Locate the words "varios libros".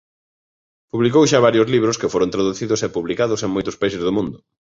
1.47-1.99